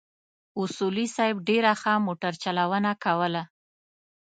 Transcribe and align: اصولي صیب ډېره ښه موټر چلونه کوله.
اصولي 0.61 1.05
صیب 1.15 1.35
ډېره 1.49 1.71
ښه 1.81 1.93
موټر 2.07 2.33
چلونه 2.43 2.91
کوله. 3.03 3.43